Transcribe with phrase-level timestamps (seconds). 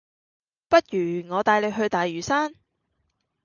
[0.67, 2.55] 不如我帶你去大嶼山